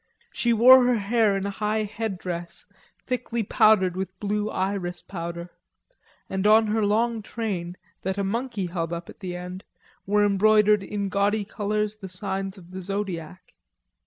[0.33, 2.65] She wore her hair in a high headdress
[3.05, 5.51] thickly powdered with blue iris powder,
[6.27, 9.63] and on her long train, that a monkey held up at the end,
[10.07, 13.53] were embroidered in gaudy colors the signs of the zodiac.